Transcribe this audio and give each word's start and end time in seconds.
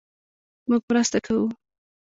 مونږ 0.67 0.81
مرسته 0.89 1.19
کوو 1.25 1.47